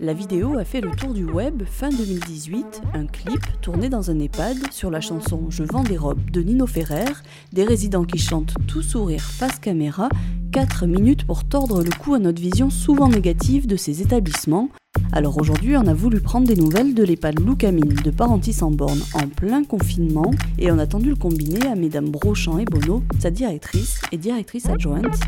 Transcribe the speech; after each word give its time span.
La 0.00 0.12
vidéo 0.12 0.56
a 0.56 0.62
fait 0.62 0.80
le 0.80 0.92
tour 0.92 1.12
du 1.12 1.24
web 1.24 1.64
fin 1.66 1.88
2018, 1.88 2.82
un 2.94 3.06
clip 3.06 3.40
tourné 3.60 3.88
dans 3.88 4.12
un 4.12 4.20
EHPAD 4.20 4.70
sur 4.70 4.92
la 4.92 5.00
chanson 5.00 5.46
Je 5.50 5.64
vends 5.64 5.82
des 5.82 5.96
robes 5.96 6.30
de 6.30 6.40
Nino 6.40 6.68
Ferrer, 6.68 7.10
des 7.52 7.64
résidents 7.64 8.04
qui 8.04 8.18
chantent 8.18 8.54
tout 8.68 8.80
sourire 8.80 9.20
face 9.20 9.58
caméra, 9.58 10.08
4 10.52 10.86
minutes 10.86 11.26
pour 11.26 11.42
tordre 11.42 11.82
le 11.82 11.90
cou 11.90 12.14
à 12.14 12.20
notre 12.20 12.40
vision 12.40 12.70
souvent 12.70 13.08
négative 13.08 13.66
de 13.66 13.74
ces 13.74 14.00
établissements. 14.00 14.68
Alors 15.10 15.36
aujourd'hui, 15.36 15.76
on 15.76 15.88
a 15.88 15.94
voulu 15.94 16.20
prendre 16.20 16.46
des 16.46 16.54
nouvelles 16.54 16.94
de 16.94 17.02
l'EHPAD 17.02 17.40
Loucamine 17.40 17.94
de 17.94 18.10
Parentis 18.12 18.62
en 18.62 18.70
Borne 18.70 19.00
en 19.14 19.26
plein 19.26 19.64
confinement 19.64 20.30
et 20.60 20.70
on 20.70 20.78
a 20.78 20.86
tendu 20.86 21.10
le 21.10 21.16
combiner 21.16 21.66
à 21.66 21.74
Mesdames 21.74 22.10
Brochamp 22.10 22.60
et 22.60 22.66
Bonneau, 22.66 23.02
sa 23.18 23.32
directrice 23.32 24.00
et 24.12 24.16
directrice 24.16 24.68
adjointe. 24.68 25.18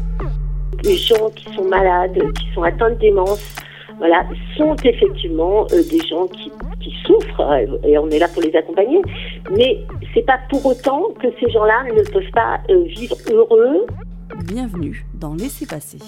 Les 0.84 0.96
gens 0.96 1.29
qui 1.34 1.52
sont 1.57 1.64
malades, 1.64 2.21
qui 2.38 2.55
sont 2.55 2.62
atteints 2.62 2.91
de 2.91 3.01
démence, 3.01 3.43
voilà, 4.00 4.24
sont 4.56 4.74
effectivement 4.82 5.66
euh, 5.72 5.82
des 5.90 5.98
gens 5.98 6.27
qui, 6.27 6.50
souffrent 7.06 7.40
euh, 7.40 7.77
et 7.84 7.98
on 7.98 8.09
est 8.09 8.18
là 8.18 8.28
pour 8.28 8.40
les 8.40 8.56
accompagner. 8.56 9.02
Mais 9.54 9.80
c'est 10.14 10.24
pas 10.24 10.38
pour 10.48 10.64
autant 10.64 11.10
que 11.20 11.28
ces 11.38 11.50
gens-là 11.50 11.84
ne 11.84 12.02
peuvent 12.10 12.32
pas 12.32 12.60
euh, 12.70 12.84
vivre 12.84 13.16
heureux. 13.30 13.84
Bienvenue 14.46 15.04
dans 15.20 15.34
Laissez 15.34 15.66
passer. 15.66 15.98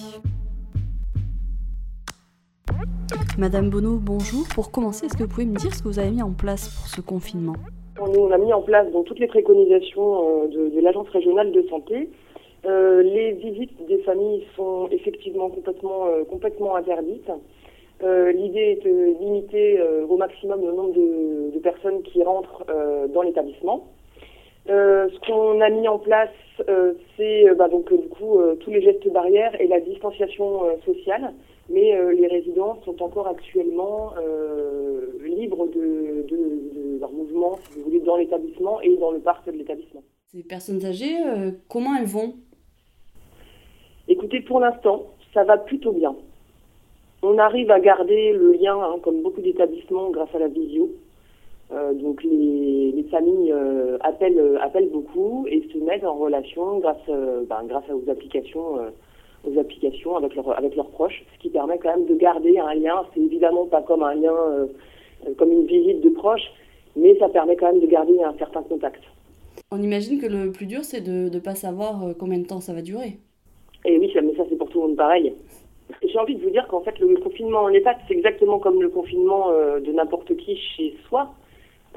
Madame 3.37 3.69
Bonneau, 3.69 3.99
bonjour. 4.01 4.43
Pour 4.55 4.71
commencer, 4.71 5.05
est-ce 5.05 5.15
que 5.15 5.23
vous 5.23 5.29
pouvez 5.29 5.45
me 5.45 5.55
dire 5.55 5.73
ce 5.73 5.83
que 5.83 5.87
vous 5.87 5.99
avez 5.99 6.09
mis 6.09 6.23
en 6.23 6.33
place 6.33 6.69
pour 6.69 6.87
ce 6.87 6.99
confinement? 6.99 7.55
On 8.01 8.31
a 8.31 8.37
mis 8.39 8.53
en 8.53 8.63
place 8.63 8.91
donc, 8.91 9.05
toutes 9.05 9.19
les 9.19 9.27
préconisations 9.27 10.47
de, 10.47 10.81
l'Agence 10.81 11.09
régionale 11.09 11.51
de 11.51 11.61
santé. 11.69 12.09
les 12.65 13.33
visites 13.33 13.85
des 13.87 13.99
familles 13.99 14.45
sont 14.55 14.87
effectivement 14.91 15.49
complètement, 15.49 16.07
complètement 16.27 16.75
interdites. 16.75 17.29
Euh, 18.03 18.33
l'idée 18.33 18.77
est 18.77 18.83
de 18.83 19.17
limiter 19.19 19.79
euh, 19.79 20.05
au 20.07 20.17
maximum 20.17 20.61
le 20.65 20.73
nombre 20.73 20.93
de, 20.93 21.59
personnes 21.59 22.03
qui 22.03 22.21
rentrent 22.21 22.65
euh, 22.69 23.07
dans 23.07 23.21
l'établissement. 23.21 23.87
ce 24.67 25.19
qu'on 25.25 25.61
a 25.61 25.69
mis 25.69 25.87
en 25.87 25.97
place, 25.97 26.29
c'est 27.15 27.45
bah, 27.55 27.69
donc 27.69 27.89
du 27.89 28.09
coup 28.09 28.37
tous 28.59 28.69
les 28.69 28.81
gestes 28.81 29.07
barrières 29.13 29.59
et 29.61 29.67
la 29.67 29.79
distanciation 29.79 30.63
sociale, 30.83 31.33
mais 31.69 31.97
les 32.13 32.27
résidents 32.27 32.79
sont 32.83 33.01
encore 33.01 33.27
actuellement 33.27 34.11
libres 35.23 35.67
de, 35.67 36.27
de, 36.27 36.99
leur 36.99 37.13
mouvement, 37.13 37.57
si 37.63 37.79
vous 37.79 37.85
voulez, 37.85 38.01
dans 38.01 38.17
l'établissement 38.17 38.81
et 38.81 38.97
dans 38.97 39.11
le 39.11 39.19
parc 39.19 39.45
de 39.45 39.57
l'établissement. 39.57 40.03
Ces 40.27 40.43
personnes 40.43 40.85
âgées, 40.85 41.15
comment 41.69 41.95
elles 41.95 42.11
vont? 42.17 42.33
Écoutez, 44.09 44.41
pour 44.41 44.59
l'instant, 44.59 45.07
ça 45.33 45.45
va 45.45 45.57
plutôt 45.57 45.93
bien. 45.93 46.13
On 47.25 47.37
arrive 47.37 47.71
à 47.71 47.79
garder 47.79 48.33
le 48.33 48.51
lien, 48.51 48.77
hein, 48.77 48.97
comme 49.01 49.21
beaucoup 49.21 49.39
d'établissements, 49.39 50.09
grâce 50.11 50.35
à 50.35 50.39
la 50.39 50.49
visio. 50.49 50.91
Euh, 51.71 51.93
donc 51.93 52.21
les, 52.21 53.05
familles 53.09 53.53
euh, 53.53 53.97
appellent, 54.01 54.37
euh, 54.37 54.59
appellent 54.59 54.89
beaucoup 54.89 55.47
et 55.49 55.65
se 55.71 55.77
mettent 55.77 56.03
en 56.03 56.15
relation 56.15 56.79
grâce, 56.79 57.07
ben, 57.07 57.63
grâce 57.65 57.85
aux 57.89 58.09
applications, 58.09 58.75
aux 59.47 59.57
applications 59.57 60.17
avec, 60.17 60.35
leur, 60.35 60.57
avec 60.57 60.75
leurs 60.75 60.89
proches, 60.89 61.23
ce 61.33 61.39
qui 61.41 61.49
permet 61.49 61.77
quand 61.77 61.95
même 61.95 62.05
de 62.07 62.15
garder 62.15 62.57
un 62.59 62.73
lien. 62.73 63.05
C'est 63.13 63.21
évidemment 63.21 63.67
pas 63.67 63.81
comme 63.81 64.03
un 64.03 64.15
lien, 64.15 64.67
comme 65.37 65.51
une 65.53 65.65
visite 65.65 66.01
de 66.01 66.09
proches, 66.09 66.51
mais 66.97 67.17
ça 67.19 67.29
permet 67.29 67.55
quand 67.55 67.71
même 67.71 67.81
de 67.81 67.87
garder 67.87 68.21
un 68.21 68.37
certain 68.37 68.63
contact. 68.63 69.01
On 69.71 69.81
imagine 69.81 70.19
que 70.19 70.27
le 70.27 70.51
plus 70.51 70.65
dur, 70.65 70.83
c'est 70.83 71.01
de 71.01 71.33
ne 71.33 71.39
pas 71.39 71.55
savoir 71.55 72.03
combien 72.19 72.39
de 72.39 72.45
temps 72.47 72.59
ça 72.59 72.73
va 72.73 72.81
durer. 72.81 73.17
Et 73.85 73.97
oui, 73.97 74.11
mais 74.13 74.35
ça 74.35 74.43
c'est 74.49 74.57
pour 74.57 74.69
tout 74.69 74.81
le 74.81 74.87
monde 74.87 74.97
pareil. 74.97 75.33
J'ai 76.13 76.19
envie 76.19 76.35
de 76.35 76.43
vous 76.43 76.51
dire 76.51 76.67
qu'en 76.67 76.81
fait, 76.81 76.99
le 76.99 77.15
confinement 77.15 77.61
en 77.61 77.69
EHPAD, 77.69 77.97
c'est 78.07 78.13
exactement 78.13 78.59
comme 78.59 78.83
le 78.83 78.89
confinement 78.89 79.49
euh, 79.49 79.79
de 79.79 79.91
n'importe 79.91 80.37
qui 80.37 80.55
chez 80.55 80.95
soi. 81.07 81.33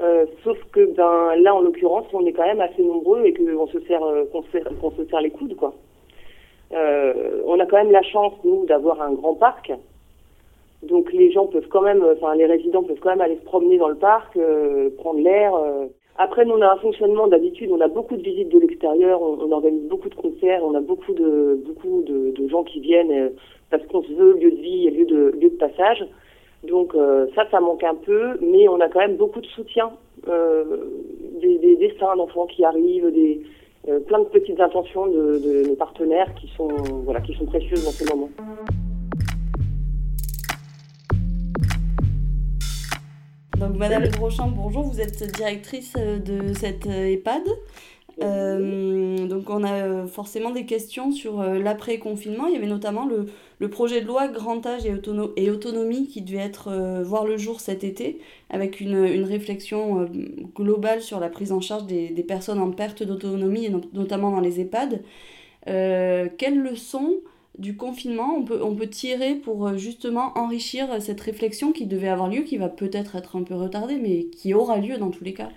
Euh, 0.01 0.25
sauf 0.43 0.57
que 0.71 0.91
ben, 0.95 1.35
là, 1.39 1.53
en 1.53 1.61
l'occurrence, 1.61 2.07
on 2.13 2.25
est 2.25 2.33
quand 2.33 2.47
même 2.47 2.59
assez 2.59 2.81
nombreux 2.81 3.25
et 3.25 3.33
qu'on 3.35 3.67
se 3.67 3.79
serre, 3.81 4.03
euh, 4.03 4.25
qu'on 4.31 4.41
se, 4.41 5.05
serre 5.05 5.21
les 5.21 5.29
coudes, 5.29 5.55
quoi. 5.55 5.75
on 6.71 7.59
a 7.59 7.65
quand 7.67 7.77
même 7.77 7.91
la 7.91 8.01
chance, 8.01 8.33
nous, 8.43 8.65
d'avoir 8.65 9.03
un 9.03 9.13
grand 9.13 9.35
parc. 9.35 9.71
Donc 10.81 11.13
les 11.13 11.31
gens 11.31 11.45
peuvent 11.45 11.67
quand 11.67 11.81
même, 11.81 12.03
enfin 12.03 12.33
les 12.35 12.45
résidents 12.47 12.83
peuvent 12.83 12.99
quand 12.99 13.09
même 13.09 13.21
aller 13.21 13.37
se 13.37 13.45
promener 13.45 13.77
dans 13.77 13.89
le 13.89 13.97
parc, 13.97 14.37
prendre 14.97 15.19
l'air. 15.19 15.53
Après, 16.19 16.45
nous, 16.45 16.53
on 16.53 16.61
a 16.61 16.73
un 16.73 16.77
fonctionnement 16.77 17.27
d'habitude, 17.27 17.69
on 17.71 17.79
a 17.79 17.87
beaucoup 17.87 18.15
de 18.15 18.23
visites 18.23 18.49
de 18.49 18.59
l'extérieur, 18.59 19.21
on, 19.21 19.51
organise 19.51 19.83
beaucoup 19.83 20.09
de 20.09 20.15
concerts, 20.15 20.63
on 20.63 20.73
a 20.73 20.81
beaucoup 20.81 21.13
de 21.13 21.61
beaucoup 21.65 22.03
de, 22.07 22.31
de 22.31 22.47
gens 22.49 22.63
qui 22.63 22.79
viennent 22.79 23.31
parce 23.69 23.85
qu'on 23.87 24.01
se 24.01 24.11
veut 24.13 24.33
lieu 24.33 24.51
de 24.51 24.55
vie 24.55 24.87
et 24.87 24.91
lieu 24.91 25.05
de, 25.05 25.37
lieu 25.39 25.49
de 25.49 25.57
passage. 25.57 26.03
Donc 26.63 26.95
euh, 26.95 27.27
ça, 27.35 27.47
ça 27.51 27.59
manque 27.59 27.83
un 27.83 27.95
peu, 27.95 28.37
mais 28.41 28.67
on 28.67 28.79
a 28.79 28.89
quand 28.89 28.99
même 28.99 29.17
beaucoup 29.17 29.41
de 29.41 29.45
soutien, 29.47 29.91
euh, 30.27 30.63
des, 31.39 31.59
des, 31.59 31.75
dessins 31.75 32.15
d'enfants 32.15 32.47
qui 32.47 32.65
arrivent, 32.65 33.11
des, 33.11 33.43
euh, 33.87 33.99
plein 33.99 34.19
de 34.19 34.25
petites 34.25 34.59
intentions 34.59 35.07
de, 35.07 35.37
de, 35.37 35.69
nos 35.69 35.75
partenaires 35.75 36.33
qui 36.35 36.47
sont, 36.57 36.67
voilà, 37.05 37.21
qui 37.21 37.33
sont 37.35 37.45
précieuses 37.45 37.85
dans 37.85 37.91
ce 37.91 38.11
moment. 38.11 38.29
Donc 43.59 43.75
Madame 43.75 44.07
Brochamp, 44.09 44.49
bonjour, 44.49 44.83
vous 44.83 45.01
êtes 45.01 45.23
directrice 45.35 45.93
de 45.93 46.53
cette 46.53 46.85
EHPAD. 46.85 47.41
Euh, 48.21 49.27
donc 49.27 49.49
on 49.49 49.63
a 49.63 49.73
euh, 49.73 50.07
forcément 50.07 50.51
des 50.51 50.65
questions 50.65 51.11
sur 51.11 51.41
euh, 51.41 51.57
l'après-confinement. 51.57 52.47
Il 52.47 52.53
y 52.53 52.55
avait 52.55 52.67
notamment 52.67 53.07
le, 53.07 53.25
le, 53.57 53.69
projet 53.69 54.01
de 54.01 54.05
loi 54.05 54.27
grand 54.27 54.63
âge 54.67 54.85
et, 54.85 54.93
et 55.37 55.49
autonomie 55.49 56.07
qui 56.07 56.21
devait 56.21 56.37
être 56.37 57.01
voir 57.03 57.25
le 57.25 57.37
jour 57.37 57.59
cet 57.59 57.83
été, 57.83 58.19
avec 58.51 58.79
une, 58.79 59.03
une 59.05 59.23
réflexion 59.23 60.07
globale 60.55 61.01
sur 61.01 61.19
la 61.19 61.29
prise 61.29 61.51
en 61.51 61.61
charge 61.61 61.85
des, 61.85 62.09
des 62.09 62.23
personnes 62.23 62.59
en 62.59 62.69
perte 62.71 63.01
d'autonomie, 63.01 63.69
notamment 63.93 64.31
dans 64.31 64.39
les 64.41 64.59
EHPAD. 64.59 65.01
quelles 65.65 66.61
leçons 66.61 67.15
du 67.57 67.75
confinement 67.75 68.35
on 68.37 68.43
peut, 68.43 68.59
on 68.63 68.75
peut 68.75 68.87
tirer 68.87 69.35
pour 69.35 69.77
justement 69.77 70.31
enrichir 70.35 71.01
cette 71.01 71.21
réflexion 71.21 71.71
qui 71.71 71.85
devait 71.85 72.09
avoir 72.09 72.29
lieu, 72.29 72.41
qui 72.41 72.57
va 72.57 72.69
peut-être 72.69 73.15
être 73.15 73.35
un 73.35 73.43
peu 73.43 73.55
retardée, 73.55 73.97
mais 74.01 74.25
qui 74.25 74.53
aura 74.53 74.77
lieu 74.77 74.97
dans 74.97 75.09
tous 75.09 75.23
les 75.23 75.33
cas. 75.33 75.49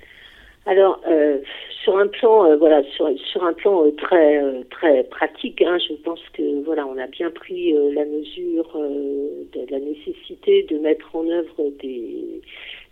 Alors, 0.67 1.01
euh, 1.09 1.39
sur 1.83 1.97
un 1.97 2.07
plan, 2.07 2.45
euh, 2.45 2.57
voilà, 2.57 2.83
sur, 2.93 3.07
un 3.43 3.53
plan 3.55 3.87
euh, 3.87 3.91
très 3.93 4.41
très 4.71 5.05
pratique, 5.05 5.63
hein, 5.63 5.79
je 5.79 5.95
pense 5.95 6.21
que 6.35 6.63
voilà, 6.65 6.87
on 6.87 6.99
a 6.99 7.07
bien 7.07 7.31
pris 7.31 7.73
la 7.95 8.05
mesure 8.05 8.79
de 9.53 9.71
la 9.71 9.79
nécessité 9.79 10.65
de 10.71 10.79
mettre 10.79 11.17
en 11.17 11.27
œuvre 11.29 11.71
des 11.81 12.43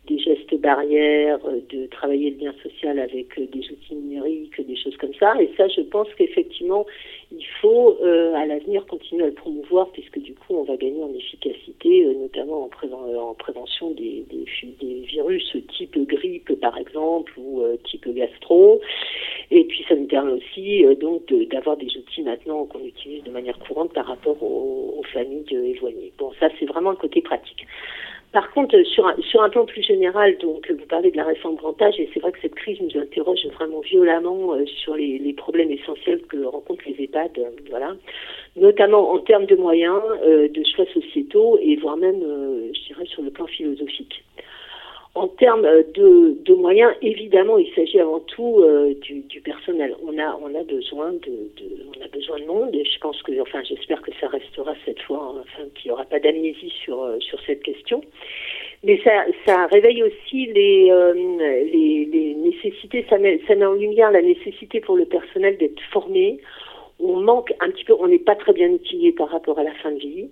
des 0.08 0.18
gestes 0.18 0.54
barrières, 0.60 1.38
euh, 1.44 1.60
de 1.70 1.86
travailler 1.86 2.30
le 2.30 2.46
lien 2.46 2.54
social 2.62 2.98
avec 2.98 3.38
euh, 3.38 3.46
des 3.46 3.60
outils 3.60 3.94
numériques, 3.94 4.60
des 4.66 4.76
choses 4.76 4.96
comme 4.96 5.14
ça. 5.14 5.40
Et 5.40 5.50
ça, 5.56 5.68
je 5.68 5.82
pense 5.82 6.08
qu'effectivement, 6.16 6.86
il 7.30 7.44
faut 7.60 7.98
euh, 8.02 8.34
à 8.34 8.46
l'avenir 8.46 8.86
continuer 8.86 9.24
à 9.24 9.26
le 9.26 9.34
promouvoir, 9.34 9.90
puisque 9.92 10.18
du 10.18 10.34
coup, 10.34 10.54
on 10.54 10.64
va 10.64 10.76
gagner 10.76 11.02
en 11.02 11.12
efficacité, 11.14 12.06
notamment 12.14 12.64
en, 12.64 13.16
en 13.16 13.34
prévention 13.34 13.90
des, 13.92 14.24
virus 15.06 15.56
type 15.76 15.98
grippe, 16.06 16.52
par 16.60 16.76
exemple, 16.78 17.32
ou 17.38 17.62
type 17.84 18.08
gastro. 18.14 18.80
Et 19.50 19.64
puis, 19.64 19.84
ça 19.88 19.94
nous 19.94 20.06
permet 20.06 20.32
aussi 20.32 20.84
donc 21.00 21.22
d'avoir 21.50 21.76
des 21.76 21.86
outils 21.96 22.22
maintenant 22.22 22.66
qu'on 22.66 22.84
utilise 22.84 23.24
de 23.24 23.30
manière 23.30 23.58
courante 23.58 23.92
par 23.94 24.06
rapport 24.06 24.42
aux, 24.42 24.96
aux 24.98 25.02
familles 25.12 25.44
éloignées. 25.50 26.12
Bon, 26.18 26.30
ça, 26.38 26.48
c'est 26.58 26.66
vraiment 26.66 26.90
le 26.90 26.96
côté 26.96 27.22
pratique. 27.22 27.66
Par 28.32 28.50
contre, 28.50 28.78
sur 28.82 29.06
un, 29.06 29.16
sur 29.22 29.42
un 29.42 29.48
plan 29.48 29.64
plus 29.64 29.82
général, 29.82 30.36
donc 30.38 30.70
vous 30.70 30.86
parlez 30.86 31.10
de 31.10 31.16
la 31.16 31.24
réforme 31.24 31.56
grand 31.56 31.80
âge, 31.80 31.98
et 31.98 32.10
c'est 32.12 32.20
vrai 32.20 32.30
que 32.30 32.40
cette 32.42 32.54
crise 32.54 32.78
nous 32.80 33.00
interroge 33.00 33.46
vraiment 33.54 33.80
violemment 33.80 34.52
euh, 34.52 34.66
sur 34.66 34.96
les, 34.96 35.18
les, 35.18 35.32
problèmes 35.32 35.70
essentiels 35.70 36.20
que 36.28 36.44
rencontrent 36.44 36.84
les 36.86 37.04
EHPAD, 37.04 37.38
euh, 37.38 37.50
voilà, 37.70 37.96
notamment 38.56 39.12
en 39.12 39.18
termes 39.20 39.46
de 39.46 39.56
moyens, 39.56 40.02
euh, 40.26 40.46
de 40.48 40.62
choix 40.76 40.84
sociétaux, 40.92 41.58
et 41.62 41.76
voire 41.76 41.96
même, 41.96 42.20
je 42.20 42.86
dirais, 42.88 43.06
sur 43.06 43.22
le 43.22 43.30
plan 43.30 43.46
philosophique. 43.46 44.22
En 45.14 45.26
termes 45.26 45.66
de, 45.94 46.36
de, 46.44 46.54
moyens, 46.54 46.92
évidemment, 47.02 47.58
il 47.58 47.72
s'agit 47.74 47.98
avant 47.98 48.20
tout 48.20 48.60
euh, 48.60 48.94
du, 49.00 49.40
personnel. 49.40 49.96
On 50.02 50.16
a, 50.18 50.64
besoin 50.64 51.12
de, 51.12 51.50
on 51.88 52.04
a 52.04 52.08
besoin 52.08 52.38
de 52.38 52.44
monde. 52.44 52.74
Et 52.74 52.84
je 52.84 52.98
pense 53.00 53.20
que, 53.22 53.40
enfin, 53.40 53.62
j'espère 53.64 54.00
que 54.02 54.12
ça 54.20 54.28
restera 54.28 54.74
cette 54.84 55.00
fois, 55.00 55.34
hein, 55.34 55.42
enfin, 55.42 55.68
qu'il 55.74 55.88
n'y 55.88 55.92
aura 55.92 56.04
pas 56.04 56.20
d'amnésie 56.20 56.72
sur 56.84 57.02
euh, 57.02 57.18
sur 57.20 57.40
cette 57.46 57.62
question. 57.62 58.00
Mais 58.84 59.00
ça, 59.02 59.24
ça 59.44 59.66
réveille 59.66 60.04
aussi 60.04 60.46
les, 60.46 60.88
euh, 60.90 61.12
les, 61.12 62.04
les, 62.04 62.34
nécessités. 62.34 63.04
Ça 63.10 63.18
met, 63.18 63.40
ça 63.48 63.56
met 63.56 63.66
en 63.66 63.74
lumière 63.74 64.12
la 64.12 64.22
nécessité 64.22 64.80
pour 64.80 64.96
le 64.96 65.04
personnel 65.04 65.56
d'être 65.58 65.80
formé. 65.90 66.38
On 67.00 67.20
manque 67.20 67.52
un 67.60 67.70
petit 67.70 67.84
peu, 67.84 67.94
on 67.98 68.08
n'est 68.08 68.18
pas 68.18 68.36
très 68.36 68.52
bien 68.52 68.68
outillé 68.68 69.12
par 69.12 69.30
rapport 69.30 69.58
à 69.58 69.64
la 69.64 69.72
fin 69.74 69.90
de 69.90 69.98
vie. 69.98 70.28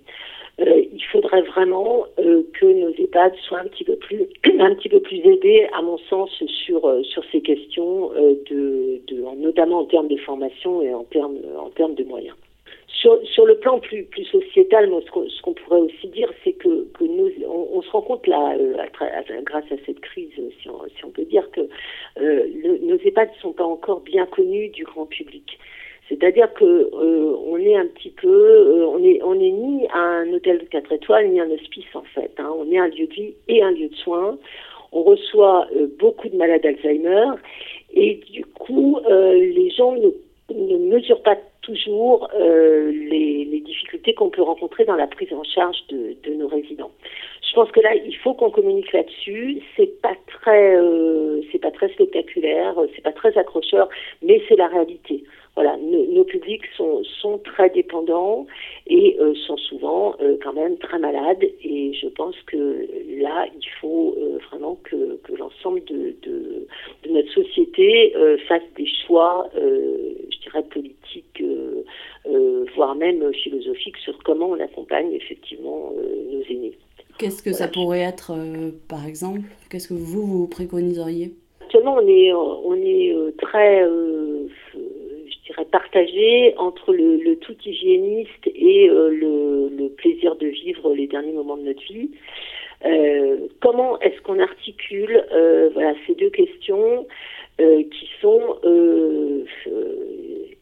Euh, 0.59 0.85
il 0.91 1.05
faudrait 1.13 1.43
vraiment 1.43 2.07
euh, 2.19 2.43
que 2.59 2.65
nos 2.65 2.89
EHPAD 2.89 3.35
soient 3.47 3.59
un 3.59 3.67
petit 3.67 3.85
peu 3.85 3.97
plus, 3.97 4.23
un 4.59 4.75
petit 4.75 4.89
peu 4.89 5.01
plus 5.01 5.19
aidés, 5.19 5.69
à 5.75 5.83
mon 5.83 5.99
sens, 5.99 6.31
sur 6.47 6.87
euh, 6.87 7.03
sur 7.03 7.23
ces 7.31 7.43
questions 7.43 8.11
de, 8.51 9.03
de, 9.07 9.37
notamment 9.37 9.81
en 9.81 9.85
termes 9.85 10.09
de 10.09 10.17
formation 10.17 10.81
et 10.81 10.95
en 10.95 11.05
termes 11.05 11.37
en 11.59 11.69
termes 11.71 11.95
de 11.95 12.05
moyens. 12.05 12.37
Sur, 12.89 13.21
sur 13.27 13.45
le 13.45 13.59
plan 13.59 13.79
plus, 13.79 14.05
plus 14.05 14.25
sociétal, 14.25 14.89
moi, 14.89 15.03
ce 15.05 15.43
qu'on 15.43 15.53
pourrait 15.53 15.81
aussi 15.81 16.09
dire, 16.09 16.33
c'est 16.43 16.55
que, 16.55 16.87
que 16.95 17.05
nous, 17.05 17.31
on, 17.47 17.83
se 17.83 17.91
rend 17.91 18.01
compte 18.01 18.27
là, 18.27 18.57
grâce 19.43 19.71
à 19.71 19.77
cette 19.85 20.01
crise, 20.01 20.31
si 20.63 20.71
on, 20.71 20.81
si 20.97 21.05
on 21.05 21.11
peut 21.11 21.25
dire 21.25 21.51
que 21.51 21.61
euh, 22.19 22.47
nos 22.83 22.97
EHPAD 22.97 23.29
ne 23.29 23.41
sont 23.43 23.53
pas 23.53 23.65
encore 23.65 24.01
bien 24.01 24.25
connus 24.25 24.71
du 24.71 24.85
grand 24.85 25.05
public. 25.05 25.59
C'est-à-dire 26.09 26.53
que 26.55 26.65
euh, 26.65 27.37
on 27.47 27.57
est 27.59 27.77
un 27.77 27.87
petit 27.87 28.11
peu, 28.11 28.29
euh, 28.29 28.87
on 28.87 29.03
est, 29.03 29.21
on 29.23 29.35
ni 29.35 29.87
un 29.93 30.33
hôtel 30.33 30.59
de 30.59 30.65
4 30.65 30.93
étoiles 30.93 31.29
ni 31.29 31.41
un 31.41 31.51
hospice 31.51 31.95
en 31.95 32.03
fait. 32.15 32.31
Hein. 32.39 32.53
On 32.57 32.71
est 32.71 32.79
un 32.79 32.89
lieu 32.89 33.07
de 33.07 33.13
vie 33.13 33.35
et 33.49 33.63
un 33.63 33.73
lieu 33.73 33.89
de 33.89 33.95
soins. 33.97 34.39
On 34.93 35.03
reçoit 35.03 35.67
euh, 35.75 35.89
beaucoup 35.99 36.29
de 36.29 36.37
malades 36.37 36.65
Alzheimer 36.65 37.27
et 37.93 38.21
du 38.31 38.45
coup, 38.45 39.01
les 39.09 39.71
gens 39.71 39.95
ne, 39.95 40.77
mesurent 40.77 41.23
pas 41.23 41.37
toujours 41.63 42.29
les, 42.39 43.45
les, 43.45 43.61
difficultés 43.61 44.13
qu'on 44.13 44.29
peut 44.29 44.43
rencontrer 44.43 44.85
dans 44.85 44.97
la 44.97 45.07
prise 45.07 45.33
en 45.33 45.43
charge 45.43 45.79
de, 45.89 46.15
de 46.23 46.35
nos 46.35 46.47
résidents. 46.47 46.91
Je 47.49 47.55
pense 47.55 47.71
que 47.71 47.81
là, 47.81 47.95
il 47.95 48.15
faut 48.17 48.35
qu'on 48.35 48.51
communique 48.51 48.93
là-dessus. 48.93 49.63
C'est 49.77 50.01
pas 50.03 50.15
très, 50.27 50.77
c'est 51.51 51.59
pas 51.61 51.71
très 51.71 51.89
spectaculaire, 51.89 52.75
c'est 52.95 53.03
pas 53.03 53.13
très 53.13 53.37
accrocheur, 53.39 53.89
mais 54.23 54.43
c'est 54.49 54.57
la 54.57 54.67
réalité 54.67 55.25
voilà, 55.57 55.79
nos, 55.79 56.25
publics 56.25 56.65
sont, 56.77 57.03
sont 57.23 57.39
très 57.39 57.71
dépendants 57.71 58.47
et 58.87 59.17
euh, 59.19 59.35
sont 59.47 59.57
souvent 59.57 60.15
euh, 60.21 60.37
quand 60.43 60.53
même 60.53 60.77
très 60.77 60.99
malades. 60.99 61.43
Et 61.65 61.95
je 61.95 62.09
pense 62.09 62.37
que 62.47 62.87
là, 63.19 63.47
il 63.59 63.69
faut 63.81 64.15
euh, 64.19 64.39
vraiment 64.51 64.79
que, 64.85 65.17
que 65.25 65.33
l'ensemble 65.33 65.83
de, 65.85 66.15
de, 66.23 66.67
de, 67.05 67.11
notre 67.11 67.33
société 67.33 68.13
fasse 68.47 68.63
des 68.77 68.87
choix, 69.07 69.49
je 69.55 70.39
dirais, 70.43 70.63
politiques, 70.65 71.43
voire 72.75 72.95
même 72.95 73.33
philosophiques 73.33 73.97
sur 73.97 74.19
comment 74.25 74.51
on 74.51 74.61
accompagne 74.61 75.13
effectivement 75.13 75.93
nos 76.31 76.43
aînés. 76.51 76.75
Qu'est-ce 77.19 77.43
que 77.43 77.53
ça 77.53 77.69
pourrait 77.69 78.01
être, 78.01 78.33
par 78.89 79.07
exemple? 79.07 79.41
Qu'est-ce 79.71 79.89
que 79.89 79.95
vous, 79.95 80.27
vous 80.27 80.49
préconiseriez? 80.49 81.33
Actuellement, 81.63 81.95
on 81.95 82.07
est, 82.07 82.33
on 82.35 82.75
est 82.75 83.15
très 83.39 83.83
partagé 85.77 86.55
entre 86.57 86.95
le, 86.95 87.35
tout 87.37 87.57
hygiéniste 87.67 88.47
et 88.47 88.89
euh, 88.89 89.11
le, 89.11 89.89
plaisir 89.91 90.37
de 90.37 90.47
vivre 90.47 90.95
les 90.95 91.07
derniers 91.07 91.33
moments 91.33 91.59
de 91.59 91.65
notre 91.65 91.83
vie. 91.83 92.11
Euh, 92.87 93.49
comment 93.61 93.99
est-ce 94.01 94.21
qu'on 94.23 94.39
articule 94.39 95.25
euh, 95.33 95.71
voilà 95.75 95.95
ces 96.07 96.15
deux 96.15 96.31
questions 96.31 97.07
qui 97.59 98.09
sont 98.21 98.43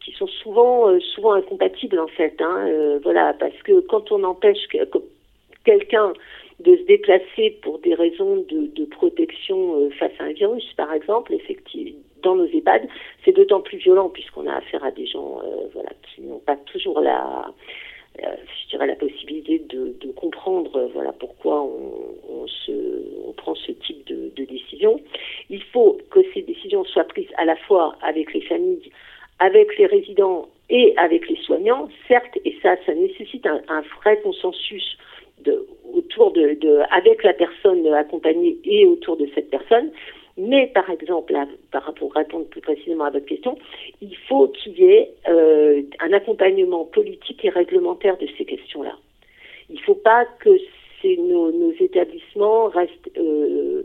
qui 0.01 0.11
sont 0.13 0.27
souvent 0.27 0.97
souvent 1.13 1.33
incompatibles 1.33 1.99
en 1.99 2.07
fait 2.07 2.35
hein, 2.39 2.99
voilà 3.03 3.33
parce 3.37 3.61
que 3.63 3.81
quand 3.81 4.13
on 4.13 4.23
empêche 4.23 4.65
quelqu'un 5.65 6.13
de 6.61 6.77
se 6.77 6.83
déplacer 6.83 7.57
pour 7.61 7.79
des 7.79 7.95
raisons 7.95 8.37
de, 8.49 8.67
de 8.79 8.85
protection 8.85 9.89
face 9.99 10.13
à 10.19 10.23
un 10.23 10.31
virus 10.31 10.71
par 10.77 10.93
exemple 10.93 11.33
effectivement 11.33 11.99
dans 12.25 12.35
nos 12.35 12.47
EHPAD, 12.47 12.87
c'est 13.23 13.31
d'autant 13.31 13.61
plus 13.61 13.77
violent 13.77 14.09
puisqu'on 14.09 14.47
a 14.47 14.55
affaire 14.55 14.83
à 14.83 14.91
des 14.91 15.05
gens 15.05 15.39
euh, 15.45 15.81
qui 16.03 16.21
n'ont 16.23 16.39
pas 16.39 16.57
toujours 16.57 16.99
la, 16.99 17.45
euh, 18.23 18.35
je 18.71 18.77
la 18.77 18.95
possibilité 18.95 19.59
de, 19.69 20.11
comprendre 20.15 20.75
euh, 20.75 21.11
pourquoi 21.19 21.61
on, 21.61 23.33
prend 23.37 23.55
ce 23.55 23.71
type 23.73 24.07
de, 24.07 24.45
décision. 24.45 24.99
Il 25.49 25.61
faut 25.63 25.97
que 26.09 26.19
ces 26.33 26.41
décisions 26.41 26.83
soient 26.85 27.03
prises 27.03 27.29
à 27.37 27.45
la 27.45 27.55
fois 27.55 27.95
avec 28.01 28.33
les 28.33 28.41
familles, 28.41 28.91
avec 29.39 29.77
les 29.77 29.85
résidents 29.85 30.47
et 30.69 30.93
avec 30.97 31.29
les 31.29 31.35
soignants, 31.37 31.89
certes, 32.07 32.37
et 32.43 32.55
ça, 32.63 32.75
ça 32.85 32.93
nécessite 32.93 33.45
un, 33.45 33.81
vrai 33.99 34.19
consensus 34.21 34.97
autour 35.93 36.31
de, 36.31 36.81
avec 36.91 37.23
la 37.23 37.33
personne 37.33 37.85
accompagnée 37.93 38.57
et 38.63 38.85
autour 38.85 39.17
de 39.17 39.27
cette 39.35 39.49
personne. 39.51 39.91
Mais 40.37 40.67
par 40.67 40.89
exemple, 40.89 41.33
par 41.71 41.83
rapport 41.83 42.11
à 42.15 42.19
répondre 42.19 42.45
plus 42.45 42.59
précisément 42.59 43.05
à 43.05 43.09
votre 43.09 43.25
question, 43.25 43.57
il 44.01 44.15
faut 44.27 44.49
qu'il 44.49 44.77
y 44.77 44.83
ait 44.83 45.13
euh, 45.29 45.81
un 46.01 46.11
accompagnement 46.11 46.83
politique 46.85 47.45
et 47.45 47.49
réglementaire 47.49 48.17
de 48.17 48.27
ces 48.37 48.43
questions-là. 48.43 48.97
Il 49.69 49.75
ne 49.75 49.81
faut 49.81 49.95
pas 49.95 50.25
que 50.39 50.49
nos, 51.17 51.71
établissements 51.79 52.65
restent 52.67 53.11
euh, 53.17 53.83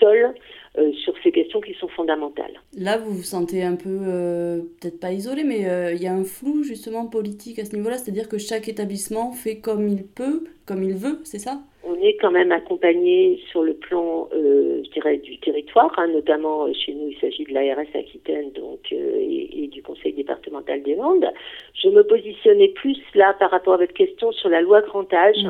seuls 0.00 0.34
euh, 0.78 0.92
sur 0.92 1.14
ces 1.22 1.32
questions 1.32 1.60
qui 1.60 1.74
sont 1.74 1.88
fondamentales. 1.88 2.60
Là, 2.78 2.96
vous 2.96 3.12
vous 3.12 3.22
sentez 3.22 3.62
un 3.62 3.76
peu, 3.76 4.62
peut-être 4.80 5.00
pas 5.00 5.12
isolé, 5.12 5.44
mais 5.44 5.66
il 5.94 6.02
y 6.02 6.06
a 6.06 6.14
un 6.14 6.24
flou 6.24 6.62
justement 6.62 7.06
politique 7.06 7.58
à 7.58 7.64
ce 7.66 7.76
niveau-là, 7.76 7.98
c'est-à-dire 7.98 8.28
que 8.28 8.38
chaque 8.38 8.68
établissement 8.68 9.32
fait 9.32 9.58
comme 9.58 9.86
il 9.88 10.06
peut, 10.06 10.44
comme 10.64 10.82
il 10.82 10.94
veut, 10.94 11.18
c'est 11.24 11.38
ça? 11.38 11.60
On 11.94 12.02
est 12.02 12.16
quand 12.20 12.30
même 12.30 12.52
accompagné 12.52 13.40
sur 13.50 13.62
le 13.62 13.74
plan, 13.74 14.28
je 14.32 14.90
dirais, 14.90 15.18
du 15.18 15.38
territoire, 15.38 15.92
hein, 15.96 16.08
notamment 16.08 16.72
chez 16.72 16.92
nous, 16.92 17.08
il 17.10 17.16
s'agit 17.20 17.44
de 17.44 17.52
l'ARS 17.52 17.86
Aquitaine 17.94 18.50
donc, 18.52 18.90
et, 18.90 19.68
du 19.70 19.82
Conseil 19.82 20.12
départemental 20.12 20.82
des 20.82 20.94
Landes. 20.94 21.30
Je 21.74 21.88
me 21.88 22.02
positionnais 22.04 22.68
plus 22.68 22.98
là 23.14 23.34
par 23.38 23.50
rapport 23.50 23.74
à 23.74 23.78
votre 23.78 23.92
question 23.92 24.32
sur 24.32 24.48
la 24.48 24.60
loi 24.60 24.80
grand 24.82 25.12
âge. 25.12 25.44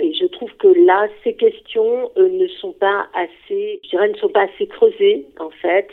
Et 0.00 0.14
je 0.14 0.26
trouve 0.26 0.50
que 0.56 0.68
là, 0.68 1.08
ces 1.22 1.34
questions 1.34 2.10
euh, 2.16 2.28
ne 2.28 2.46
sont 2.46 2.72
pas 2.72 3.06
assez, 3.14 3.80
je 3.84 3.90
dirais, 3.90 4.08
ne 4.08 4.16
sont 4.16 4.30
pas 4.30 4.44
assez 4.44 4.66
creusées 4.66 5.26
en 5.38 5.50
fait. 5.50 5.88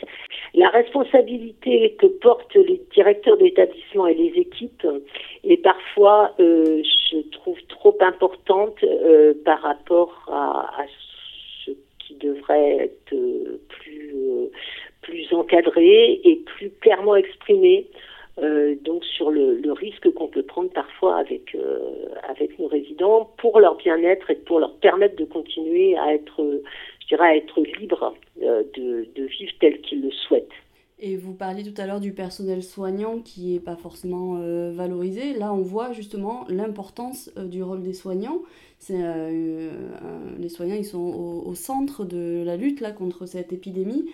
La 0.54 0.68
responsabilité 0.68 1.94
que 1.98 2.06
portent 2.06 2.54
les 2.54 2.80
directeurs 2.94 3.36
d'établissement 3.36 4.06
et 4.06 4.14
les 4.14 4.32
équipes 4.40 4.86
est 5.44 5.58
parfois, 5.58 6.32
euh, 6.40 6.82
je 6.82 7.18
trouve, 7.30 7.58
trop 7.68 7.96
importante 8.00 8.82
euh, 8.82 9.34
par 9.44 9.60
rapport 9.60 10.26
à, 10.32 10.84
ce 11.64 11.72
qui 11.98 12.14
devrait 12.14 12.76
être 12.78 13.14
plus 15.02 15.32
encadré 15.32 16.20
et 16.24 16.36
plus 16.56 16.70
clairement 16.80 17.16
exprimé. 17.16 17.86
Euh, 18.38 18.74
donc 18.84 19.04
sur 19.04 19.30
le, 19.30 19.60
risque 19.72 20.10
qu'on 20.14 20.28
peut 20.28 20.42
prendre 20.42 20.70
parfois 20.70 21.18
avec 21.18 21.54
euh, 21.54 21.78
avec 22.28 22.58
nos 22.58 22.66
résidents 22.66 23.30
pour 23.38 23.60
leur 23.60 23.76
bien-être 23.76 24.30
et 24.30 24.34
pour 24.34 24.60
leur 24.60 24.74
permettre 24.76 25.16
de 25.16 25.24
continuer 25.24 25.96
à 25.96 26.14
être, 26.14 26.42
je 27.00 27.06
dirais, 27.06 27.28
à 27.28 27.36
être 27.36 27.60
libres 27.78 28.14
euh, 28.42 28.62
de, 28.76 29.22
vivre 29.22 29.52
tel 29.60 29.80
qu'ils 29.80 30.02
le 30.02 30.10
souhaitent. 30.10 30.48
Et 30.98 31.16
vous 31.16 31.34
parliez 31.34 31.62
tout 31.62 31.80
à 31.80 31.86
l'heure 31.86 32.00
du 32.00 32.12
personnel 32.12 32.62
soignant 32.62 33.20
qui 33.20 33.54
n'est 33.54 33.60
pas 33.60 33.76
forcément 33.76 34.34
valorisé. 34.70 35.32
Là, 35.32 35.54
on 35.54 35.62
voit 35.62 35.92
justement 35.92 36.44
l'importance 36.50 37.34
du 37.38 37.62
rôle 37.62 37.80
des 37.80 37.94
soignants. 37.94 38.42
Les 38.90 40.48
soignants, 40.50 40.74
ils 40.74 40.84
sont 40.84 40.98
au, 40.98 41.48
au, 41.48 41.54
centre 41.54 42.04
de 42.04 42.42
la 42.44 42.58
lutte 42.58 42.82
là, 42.82 42.92
contre 42.92 43.24
cette 43.24 43.50
épidémie. 43.54 44.10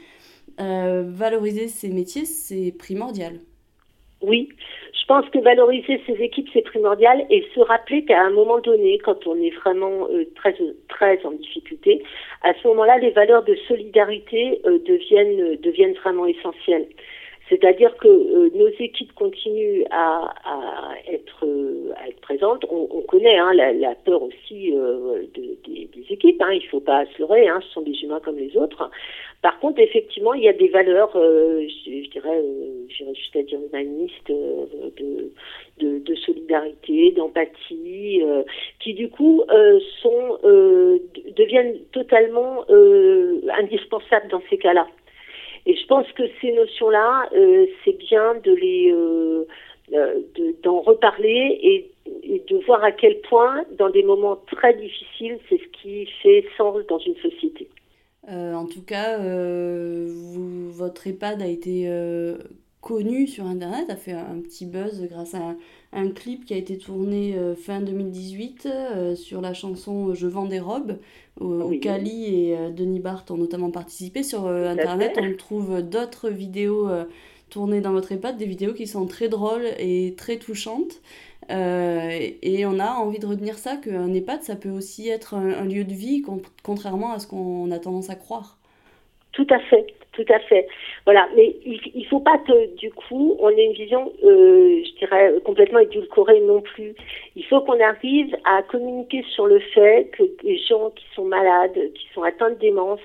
valoriser 0.59 1.67
ces 1.67 1.89
métiers, 1.89 2.25
c'est 2.25 2.71
primordial. 2.71 3.41
Oui, 4.27 4.49
je 4.93 5.07
pense 5.07 5.25
que 5.31 5.39
valoriser 5.39 6.01
ces 6.05 6.15
équipes, 6.15 6.49
c'est 6.53 6.63
primordial 6.63 7.25
et 7.31 7.47
se 7.55 7.61
rappeler 7.61 8.05
qu'à 8.05 8.21
un 8.21 8.31
moment 8.31 8.59
donné, 8.59 8.99
quand 8.99 9.25
on 9.29 9.41
est 9.41 9.55
vraiment 9.63 10.09
euh, 10.11 10.25
très, 10.35 10.57
très 10.89 11.25
en 11.25 11.31
difficulté, 11.31 12.03
à 12.43 12.53
ce 12.55 12.67
moment-là, 12.67 12.99
les 12.99 13.11
valeurs 13.11 13.45
de 13.45 13.55
solidarité 13.69 14.61
euh, 14.67 14.81
deviennent, 14.81 15.55
deviennent 15.63 15.95
vraiment 15.95 16.27
essentielles. 16.27 16.89
C'est-à-dire 17.49 17.97
que 17.99 18.09
euh, 18.09 18.51
nos 18.57 18.67
équipes 18.81 19.13
continuent 19.15 19.85
à, 19.93 20.35
être, 21.07 21.47
présentes. 22.23 22.65
On, 22.69 22.89
on 22.91 23.03
connaît 23.03 23.39
hein, 23.39 23.53
la, 23.55 23.95
peur 23.95 24.21
aussi 24.23 24.73
de, 24.73 25.29
des, 25.65 25.89
des, 25.95 26.06
Hein, 26.41 26.53
il 26.53 26.63
ne 26.65 26.69
faut 26.69 26.81
pas 26.81 27.05
se 27.07 27.19
leurrer. 27.19 27.49
Hein, 27.49 27.61
ce 27.63 27.73
sont 27.73 27.83
des 27.83 28.03
humains 28.03 28.21
comme 28.21 28.37
les 28.37 28.57
autres. 28.57 28.91
Par 29.43 29.59
contre, 29.61 29.81
effectivement, 29.81 30.35
il 30.35 30.43
y 30.43 30.49
a 30.49 30.53
des 30.53 30.69
valeurs, 30.69 31.13
euh, 31.15 31.67
je, 31.85 32.11
dirais, 32.11 32.39
euh, 32.39 32.87
j'irais 32.89 33.15
juste 33.15 33.37
à 33.37 33.43
dire 33.43 33.59
humanistes, 33.69 34.31
euh, 34.31 34.67
de, 34.97 35.33
de, 35.79 35.99
de, 35.99 36.15
solidarité, 36.17 37.13
d'empathie, 37.13 38.23
qui 38.81 38.95
du 38.95 39.11
coup 39.11 39.45
sont 40.03 40.39
deviennent 41.37 41.79
totalement 41.93 42.65
indispensables 43.59 44.29
dans 44.29 44.43
ces 44.49 44.59
cas-là. 44.59 44.87
Et 45.67 45.75
je 45.77 45.87
pense 45.87 46.11
que 46.13 46.23
ces 46.41 46.53
notions-là, 46.53 47.29
c'est 47.85 47.99
bien 47.99 48.37
de 48.43 48.53
les 48.53 48.95
d'en 50.63 50.81
reparler 50.81 51.59
et, 51.63 51.91
et, 52.23 52.43
de 52.49 52.57
voir 52.67 52.83
à 52.83 52.93
quel 52.93 53.21
point, 53.21 53.65
dans 53.79 53.91
des 53.91 54.03
moments 54.03 54.37
très 54.51 54.75
difficiles, 54.75 55.39
c'est 55.49 55.59
ce 55.59 55.81
qui 55.81 56.07
fait 56.23 56.45
sens 56.57 56.85
dans 56.89 56.99
une 56.99 57.17
société. 57.17 57.69
Euh, 58.29 58.55
en 58.55 58.67
tout 58.67 58.83
cas, 58.83 59.21
euh, 59.21 60.07
vous, 60.09 60.71
votre 60.73 61.07
EHPAD 61.07 61.43
a 61.43 61.47
été 61.47 61.85
euh, 61.87 62.39
connu 62.81 63.29
sur 63.29 63.47
Internet, 63.47 63.89
a 63.89 63.97
fait 63.97 64.13
un 64.13 64.41
petit 64.41 64.67
buzz 64.67 65.07
grâce 65.09 65.35
à 65.35 65.55
un, 65.93 66.11
clip 66.11 66.45
qui 66.45 66.53
a 66.53 66.57
été 66.57 66.77
tourné 66.77 67.35
fin 67.57 67.81
2018 67.81 68.69
sur 69.15 69.41
la 69.41 69.55
chanson 69.55 70.13
Je 70.15 70.27
vends 70.27 70.45
des 70.45 70.61
robes, 70.61 70.99
où, 71.41 71.71
Kali 71.81 72.51
et 72.51 72.71
Denis 72.71 73.01
Barthes 73.01 73.31
ont 73.31 73.37
notamment 73.37 73.71
participé. 73.71 74.23
Sur 74.23 74.47
Internet, 74.47 75.19
on 75.21 75.35
trouve 75.37 75.81
d'autres 75.83 76.29
vidéos 76.29 76.89
tourner 77.51 77.81
dans 77.81 77.93
votre 77.93 78.13
EHPAD 78.13 78.37
des 78.37 78.47
vidéos 78.47 78.75
qui 78.75 78.87
sont 78.87 79.07
très 79.07 79.29
drôles 79.29 79.67
et 79.79 80.15
très 80.17 80.39
touchantes. 80.39 81.01
et 81.51 82.67
on 82.67 82.79
a 82.79 82.91
envie 82.95 83.19
de 83.19 83.27
retenir 83.27 83.57
ça, 83.59 83.77
qu'un 83.77 84.13
EHPAD, 84.13 84.43
ça 84.43 84.57
peut 84.57 84.71
aussi 84.71 85.09
être 85.09 85.35
un 85.35 85.65
lieu 85.65 85.85
de 85.85 85.93
vie, 85.93 86.23
contrairement 86.63 87.13
à 87.13 87.19
ce 87.19 87.27
qu'on 87.27 87.71
a 87.71 87.79
tendance 87.79 88.11
à 88.11 88.17
croire. 88.17 88.59
Tout 89.37 89.47
à 89.51 89.59
fait, 89.59 89.87
tout 90.13 90.25
à 90.31 90.39
fait. 90.41 90.67
Voilà, 91.05 91.29
mais 91.37 91.55
il, 91.67 91.79
ne 91.95 92.05
faut 92.07 92.21
pas 92.21 92.39
que 92.39 92.75
du 92.77 92.91
coup 92.91 93.37
on 93.39 93.51
ait 93.51 93.67
une 93.67 93.75
vision, 93.75 94.11
euh, 94.25 94.83
je 94.83 94.99
dirais, 94.99 95.35
complètement 95.45 95.79
édulcorée 95.79 96.41
non 96.41 96.63
plus. 96.63 96.95
Il 97.37 97.45
faut 97.45 97.61
qu'on 97.61 97.79
arrive 97.79 98.35
à 98.45 98.63
communiquer 98.63 99.23
sur 99.35 99.47
le 99.47 99.61
fait 99.61 100.11
que 100.17 100.23
des 100.43 100.57
gens 100.57 100.89
qui 100.89 101.05
sont 101.15 101.27
malades, 101.27 101.79
qui 101.93 102.09
sont 102.15 102.23
atteints 102.23 102.49
de 102.49 102.55
démence, 102.55 103.01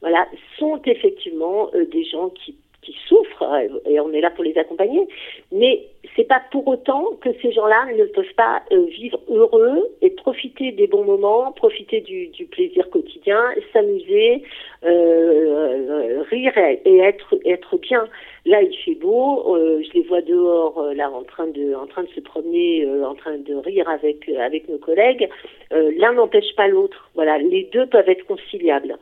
voilà, 0.00 0.26
sont 0.58 0.80
effectivement 0.84 1.70
euh, 1.74 1.86
des 1.86 2.02
gens 2.06 2.30
qui 2.30 2.56
qui 2.82 2.96
souffrent 3.06 3.42
euh, 3.42 3.68
et 3.86 4.00
on 4.00 4.12
est 4.12 4.20
là 4.20 4.30
pour 4.30 4.44
les 4.44 4.56
accompagner. 4.56 5.06
Mais 5.52 5.86
c'est 6.16 6.24
pas 6.24 6.42
pour 6.50 6.66
autant 6.66 7.12
que 7.20 7.30
ces 7.42 7.52
gens-là 7.52 7.86
ne 7.96 8.04
peuvent 8.04 8.34
pas 8.36 8.62
euh, 8.72 8.84
vivre 8.86 9.20
heureux 9.28 9.88
et 10.00 10.10
profiter 10.10 10.72
des 10.72 10.86
bons 10.86 11.04
moments, 11.04 11.52
profiter 11.52 12.00
du, 12.00 12.30
plaisir 12.46 12.88
quotidien, 12.90 13.40
s'amuser, 13.72 14.42
euh, 14.84 16.22
rire 16.30 16.56
et, 16.56 16.98
être 16.98 17.34
être 17.44 17.76
bien. 17.78 18.08
Là, 18.46 18.62
il 18.62 18.76
fait 18.78 18.94
beau, 18.94 19.56
je 19.56 19.92
les 19.92 20.02
vois 20.02 20.22
dehors 20.22 20.82
là 20.94 21.10
en 21.10 21.22
train 21.22 21.48
de 21.48 21.74
en 21.74 21.86
train 21.86 22.04
de 22.04 22.08
se 22.08 22.20
promener, 22.20 22.86
en 23.04 23.14
train 23.14 23.36
de 23.36 23.54
rire 23.54 23.88
avec 23.88 24.28
avec 24.28 24.68
nos 24.68 24.78
collègues. 24.78 25.28
L'un 25.70 26.12
n'empêche 26.12 26.54
pas 26.56 26.68
l'autre. 26.68 27.10
Voilà, 27.14 27.38
les 27.38 27.64
deux 27.64 27.86
peuvent 27.86 28.08
être 28.08 28.24
conciliables. 28.26 28.96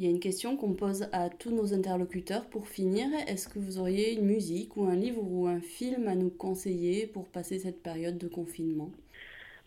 Il 0.00 0.06
y 0.06 0.08
a 0.08 0.12
une 0.12 0.18
question 0.18 0.56
qu'on 0.56 0.72
pose 0.72 1.10
à 1.12 1.28
tous 1.28 1.50
nos 1.50 1.74
interlocuteurs 1.74 2.46
pour 2.50 2.66
finir. 2.66 3.04
Est-ce 3.28 3.50
que 3.50 3.58
vous 3.58 3.78
auriez 3.78 4.14
une 4.14 4.24
musique 4.24 4.74
ou 4.78 4.84
un 4.84 4.94
livre 4.94 5.20
ou 5.22 5.46
un 5.46 5.60
film 5.60 6.08
à 6.08 6.14
nous 6.14 6.30
conseiller 6.30 7.06
pour 7.06 7.28
passer 7.28 7.58
cette 7.58 7.82
période 7.82 8.16
de 8.16 8.26
confinement? 8.26 8.88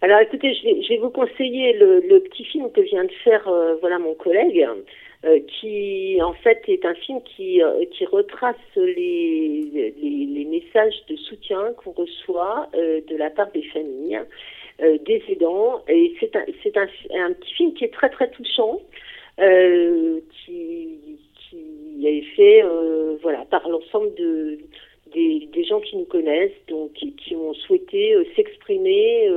Alors 0.02 0.20
écoutez, 0.22 0.56
je 0.56 0.90
vais, 0.90 0.98
vous 0.98 1.12
conseiller 1.12 1.74
le, 1.74 2.18
petit 2.22 2.46
film 2.46 2.72
que 2.72 2.82
vient 2.82 3.04
de 3.04 3.12
faire 3.24 3.48
euh, 3.48 3.76
voilà 3.76 4.00
mon 4.00 4.16
collègue. 4.16 4.68
Euh, 5.24 5.40
qui 5.48 6.18
en 6.22 6.34
fait 6.34 6.62
est 6.68 6.84
un 6.84 6.96
film 6.96 7.22
qui, 7.24 7.62
euh, 7.62 7.86
qui 7.92 8.06
retrace 8.06 8.58
les, 8.76 9.94
les, 10.02 10.46
messages 10.46 11.06
de 11.08 11.16
soutien 11.16 11.74
qu'on 11.78 11.92
reçoit 11.92 12.70
de 12.74 13.16
la 13.16 13.30
part 13.30 13.52
des 13.52 13.64
familles, 13.64 14.20
des 14.80 15.24
aidants. 15.30 15.82
Et 15.88 16.14
c'est 16.20 16.36
un, 16.36 16.42
un, 16.42 17.26
un, 17.28 17.34
petit 17.34 17.54
film 17.54 17.74
qui 17.74 17.86
est 17.86 17.94
très 17.94 18.10
très 18.10 18.30
touchant, 18.32 18.82
euh, 19.40 20.20
qui, 20.46 21.18
qui 21.50 22.08
est 22.08 22.22
fait 22.36 22.64
euh, 22.64 23.18
voilà, 23.24 23.46
par 23.46 23.68
l'ensemble 23.94 24.14
de, 24.16 24.60
des, 25.14 25.50
des, 25.54 25.64
gens 25.66 25.80
qui 25.80 25.98
nous 25.98 26.06
connaissent, 26.06 26.52
donc 26.70 26.94
qui, 26.94 27.14
qui 27.16 27.36
ont 27.36 27.54
souhaité 27.54 28.16
euh, 28.16 28.24
s'exprimer 28.36 29.30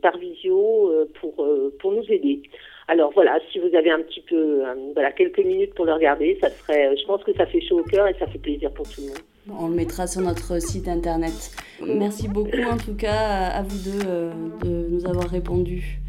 par 0.00 0.16
visio 0.18 0.90
pour, 1.20 1.46
pour 1.78 1.92
nous 1.92 2.04
aider. 2.08 2.42
Alors 2.88 3.12
voilà, 3.14 3.38
si 3.50 3.58
vous 3.58 3.74
avez 3.76 3.90
un 3.90 4.00
petit 4.00 4.22
peu, 4.28 4.62
voilà, 4.94 5.12
quelques 5.12 5.38
minutes 5.38 5.74
pour 5.74 5.84
le 5.84 5.92
regarder, 5.92 6.36
ça 6.40 6.50
serait, 6.50 6.96
je 6.96 7.06
pense 7.06 7.22
que 7.22 7.32
ça 7.34 7.46
fait 7.46 7.60
chaud 7.60 7.80
au 7.80 7.84
cœur 7.84 8.08
et 8.08 8.14
ça 8.18 8.26
fait 8.26 8.38
plaisir 8.38 8.72
pour 8.72 8.88
tout 8.88 9.00
le 9.00 9.08
monde. 9.08 9.60
On 9.60 9.68
le 9.68 9.74
mettra 9.74 10.06
sur 10.06 10.20
notre 10.20 10.60
site 10.60 10.88
internet. 10.88 11.52
Merci 11.84 12.28
beaucoup 12.28 12.62
en 12.70 12.76
tout 12.76 12.94
cas 12.94 13.48
à 13.48 13.62
vous 13.62 13.90
deux 13.90 14.68
de 14.68 14.88
nous 14.88 15.06
avoir 15.06 15.28
répondu. 15.28 16.00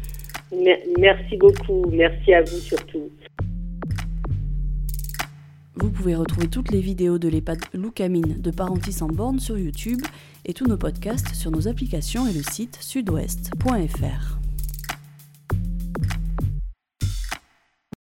Merci 0.98 1.36
beaucoup, 1.36 1.84
merci 1.90 2.34
à 2.34 2.42
vous 2.42 2.58
surtout. 2.58 3.10
Vous 5.76 5.90
pouvez 5.90 6.14
retrouver 6.14 6.48
toutes 6.48 6.70
les 6.70 6.80
vidéos 6.80 7.18
de 7.18 7.28
l'EHPAD 7.28 7.58
Loukamine 7.72 8.40
de 8.40 8.50
Parentis 8.50 9.02
en 9.02 9.08
borne 9.08 9.40
sur 9.40 9.58
YouTube 9.58 10.00
et 10.44 10.54
tous 10.54 10.66
nos 10.66 10.76
podcasts 10.76 11.34
sur 11.34 11.50
nos 11.50 11.66
applications 11.66 12.28
et 12.28 12.32
le 12.32 12.42
site 12.42 12.78
sudouest.fr. 12.80 14.43